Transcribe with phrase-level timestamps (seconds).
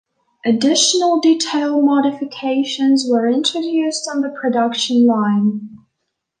[0.43, 5.77] Additional detail modifications were introduced on the production line.